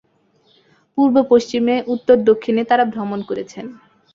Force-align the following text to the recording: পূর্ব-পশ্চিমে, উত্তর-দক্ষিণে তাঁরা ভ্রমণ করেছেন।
পূর্ব-পশ্চিমে, 0.97 1.75
উত্তর-দক্ষিণে 1.93 2.61
তাঁরা 2.69 2.85
ভ্রমণ 2.93 3.19
করেছেন। 3.29 3.65